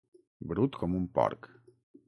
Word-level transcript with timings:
Brut 0.53 0.79
com 0.85 0.97
un 1.01 1.05
porc. 1.21 1.49